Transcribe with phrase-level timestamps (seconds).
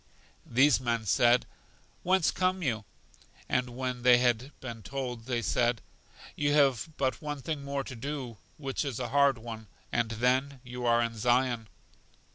[0.47, 1.45] These men said:
[2.01, 2.85] Whence come you?
[3.47, 5.79] And when they had been told they said:
[6.35, 10.59] You have but one thing more to do, which is a hard one, and then
[10.63, 11.67] you are in Zion.